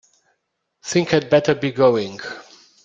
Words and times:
Think 0.81 1.13
I'd 1.13 1.29
better 1.29 1.53
be 1.53 1.71
going. 1.71 2.21